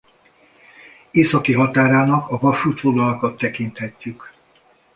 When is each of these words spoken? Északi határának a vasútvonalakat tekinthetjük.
Északi 1.11 1.53
határának 1.53 2.29
a 2.29 2.37
vasútvonalakat 2.37 3.37
tekinthetjük. 3.37 4.33